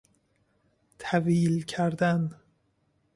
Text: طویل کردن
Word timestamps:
طویل 0.99 1.61
کردن 1.61 2.35